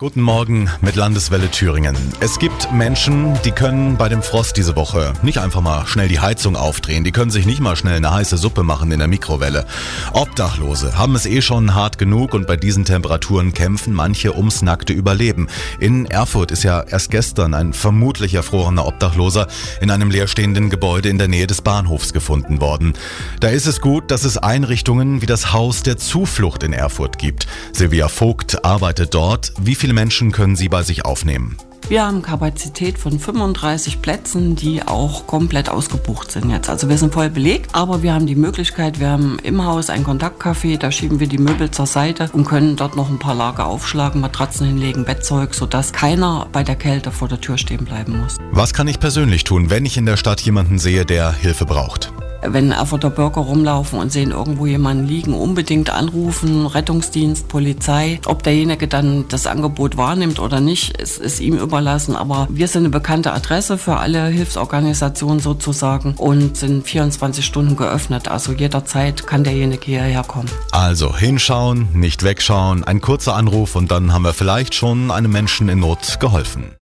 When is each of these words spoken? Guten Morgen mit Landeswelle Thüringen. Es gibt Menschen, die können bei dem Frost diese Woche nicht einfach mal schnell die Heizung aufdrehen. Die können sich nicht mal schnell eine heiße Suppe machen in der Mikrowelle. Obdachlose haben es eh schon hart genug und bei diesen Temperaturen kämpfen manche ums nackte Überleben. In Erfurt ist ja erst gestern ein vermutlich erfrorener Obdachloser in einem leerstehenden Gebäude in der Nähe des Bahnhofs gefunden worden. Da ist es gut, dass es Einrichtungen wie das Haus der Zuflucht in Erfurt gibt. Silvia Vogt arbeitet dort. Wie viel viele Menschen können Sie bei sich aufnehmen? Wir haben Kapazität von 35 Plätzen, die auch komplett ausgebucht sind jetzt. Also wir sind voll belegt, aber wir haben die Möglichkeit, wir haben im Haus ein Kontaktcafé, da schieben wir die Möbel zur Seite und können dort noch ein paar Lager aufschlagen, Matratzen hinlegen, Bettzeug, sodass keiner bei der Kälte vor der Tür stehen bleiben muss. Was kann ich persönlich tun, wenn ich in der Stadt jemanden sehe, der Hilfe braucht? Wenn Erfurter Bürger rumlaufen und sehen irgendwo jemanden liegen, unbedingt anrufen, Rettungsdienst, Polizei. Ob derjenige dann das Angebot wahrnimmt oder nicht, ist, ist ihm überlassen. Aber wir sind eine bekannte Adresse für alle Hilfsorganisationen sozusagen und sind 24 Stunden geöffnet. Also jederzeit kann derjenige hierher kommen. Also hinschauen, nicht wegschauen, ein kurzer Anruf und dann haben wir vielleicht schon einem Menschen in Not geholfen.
Guten 0.00 0.20
Morgen 0.20 0.70
mit 0.80 0.94
Landeswelle 0.94 1.50
Thüringen. 1.50 1.96
Es 2.20 2.38
gibt 2.38 2.72
Menschen, 2.72 3.36
die 3.44 3.50
können 3.50 3.96
bei 3.96 4.08
dem 4.08 4.22
Frost 4.22 4.56
diese 4.56 4.76
Woche 4.76 5.12
nicht 5.24 5.38
einfach 5.38 5.60
mal 5.60 5.88
schnell 5.88 6.06
die 6.06 6.20
Heizung 6.20 6.54
aufdrehen. 6.54 7.02
Die 7.02 7.10
können 7.10 7.32
sich 7.32 7.46
nicht 7.46 7.58
mal 7.58 7.74
schnell 7.74 7.96
eine 7.96 8.12
heiße 8.12 8.36
Suppe 8.36 8.62
machen 8.62 8.92
in 8.92 9.00
der 9.00 9.08
Mikrowelle. 9.08 9.66
Obdachlose 10.12 10.96
haben 10.96 11.16
es 11.16 11.26
eh 11.26 11.42
schon 11.42 11.74
hart 11.74 11.98
genug 11.98 12.32
und 12.32 12.46
bei 12.46 12.56
diesen 12.56 12.84
Temperaturen 12.84 13.52
kämpfen 13.52 13.92
manche 13.92 14.36
ums 14.36 14.62
nackte 14.62 14.92
Überleben. 14.92 15.48
In 15.80 16.06
Erfurt 16.06 16.52
ist 16.52 16.62
ja 16.62 16.80
erst 16.82 17.10
gestern 17.10 17.52
ein 17.52 17.72
vermutlich 17.72 18.34
erfrorener 18.34 18.86
Obdachloser 18.86 19.48
in 19.80 19.90
einem 19.90 20.12
leerstehenden 20.12 20.70
Gebäude 20.70 21.08
in 21.08 21.18
der 21.18 21.26
Nähe 21.26 21.48
des 21.48 21.60
Bahnhofs 21.60 22.12
gefunden 22.12 22.60
worden. 22.60 22.92
Da 23.40 23.48
ist 23.48 23.66
es 23.66 23.80
gut, 23.80 24.12
dass 24.12 24.22
es 24.22 24.38
Einrichtungen 24.38 25.22
wie 25.22 25.26
das 25.26 25.52
Haus 25.52 25.82
der 25.82 25.96
Zuflucht 25.96 26.62
in 26.62 26.72
Erfurt 26.72 27.18
gibt. 27.18 27.48
Silvia 27.72 28.06
Vogt 28.06 28.64
arbeitet 28.64 29.12
dort. 29.12 29.52
Wie 29.58 29.74
viel 29.74 29.87
viele 29.88 29.94
Menschen 29.94 30.32
können 30.32 30.54
Sie 30.54 30.68
bei 30.68 30.82
sich 30.82 31.06
aufnehmen? 31.06 31.56
Wir 31.88 32.04
haben 32.04 32.20
Kapazität 32.20 32.98
von 32.98 33.18
35 33.18 34.02
Plätzen, 34.02 34.54
die 34.54 34.82
auch 34.82 35.26
komplett 35.26 35.70
ausgebucht 35.70 36.30
sind 36.30 36.50
jetzt. 36.50 36.68
Also 36.68 36.90
wir 36.90 36.98
sind 36.98 37.14
voll 37.14 37.30
belegt, 37.30 37.70
aber 37.72 38.02
wir 38.02 38.12
haben 38.12 38.26
die 38.26 38.34
Möglichkeit, 38.34 39.00
wir 39.00 39.08
haben 39.08 39.38
im 39.42 39.64
Haus 39.64 39.88
ein 39.88 40.04
Kontaktcafé, 40.04 40.76
da 40.76 40.92
schieben 40.92 41.20
wir 41.20 41.26
die 41.26 41.38
Möbel 41.38 41.70
zur 41.70 41.86
Seite 41.86 42.28
und 42.34 42.44
können 42.44 42.76
dort 42.76 42.96
noch 42.96 43.08
ein 43.08 43.18
paar 43.18 43.34
Lager 43.34 43.66
aufschlagen, 43.66 44.20
Matratzen 44.20 44.66
hinlegen, 44.66 45.06
Bettzeug, 45.06 45.54
sodass 45.54 45.94
keiner 45.94 46.48
bei 46.52 46.62
der 46.62 46.76
Kälte 46.76 47.10
vor 47.10 47.28
der 47.28 47.40
Tür 47.40 47.56
stehen 47.56 47.86
bleiben 47.86 48.20
muss. 48.20 48.36
Was 48.52 48.74
kann 48.74 48.88
ich 48.88 49.00
persönlich 49.00 49.44
tun, 49.44 49.70
wenn 49.70 49.86
ich 49.86 49.96
in 49.96 50.04
der 50.04 50.18
Stadt 50.18 50.42
jemanden 50.42 50.78
sehe, 50.78 51.06
der 51.06 51.32
Hilfe 51.32 51.64
braucht? 51.64 52.12
Wenn 52.52 52.72
Erfurter 52.72 53.10
Bürger 53.10 53.40
rumlaufen 53.40 53.98
und 53.98 54.12
sehen 54.12 54.30
irgendwo 54.30 54.66
jemanden 54.66 55.06
liegen, 55.06 55.34
unbedingt 55.34 55.90
anrufen, 55.90 56.66
Rettungsdienst, 56.66 57.48
Polizei. 57.48 58.20
Ob 58.26 58.42
derjenige 58.42 58.88
dann 58.88 59.26
das 59.28 59.46
Angebot 59.46 59.96
wahrnimmt 59.96 60.38
oder 60.40 60.60
nicht, 60.60 60.96
ist, 60.96 61.18
ist 61.18 61.40
ihm 61.40 61.56
überlassen. 61.56 62.16
Aber 62.16 62.46
wir 62.50 62.68
sind 62.68 62.82
eine 62.82 62.90
bekannte 62.90 63.32
Adresse 63.32 63.78
für 63.78 63.96
alle 63.96 64.26
Hilfsorganisationen 64.26 65.40
sozusagen 65.40 66.14
und 66.16 66.56
sind 66.56 66.86
24 66.86 67.44
Stunden 67.44 67.76
geöffnet. 67.76 68.28
Also 68.28 68.52
jederzeit 68.52 69.26
kann 69.26 69.44
derjenige 69.44 69.84
hierher 69.84 70.22
kommen. 70.22 70.50
Also 70.72 71.16
hinschauen, 71.16 71.88
nicht 71.92 72.22
wegschauen, 72.22 72.84
ein 72.84 73.00
kurzer 73.00 73.34
Anruf 73.34 73.76
und 73.76 73.90
dann 73.90 74.12
haben 74.12 74.22
wir 74.22 74.34
vielleicht 74.34 74.74
schon 74.74 75.10
einem 75.10 75.32
Menschen 75.32 75.68
in 75.68 75.80
Not 75.80 76.18
geholfen. 76.20 76.72